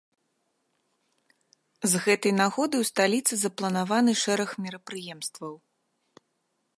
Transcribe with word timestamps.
З 1.91 2.01
гэтай 2.05 2.33
нагоды 2.37 2.79
ў 2.79 2.83
сталіцы 2.91 3.33
запланаваны 3.41 4.11
шэраг 4.25 4.49
мерапрыемстваў. 4.65 5.53